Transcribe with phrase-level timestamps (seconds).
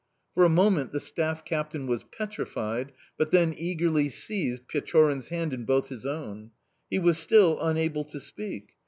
[0.33, 5.63] For a moment the staff captain was petrified, but then eagerly seized Pechorin's hand in
[5.63, 6.49] both his own.
[6.89, 8.71] He was still unable to speak.